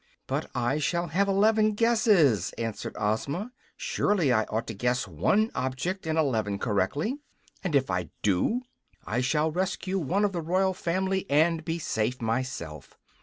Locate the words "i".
0.55-0.79, 4.33-4.45, 7.91-8.09, 9.05-9.21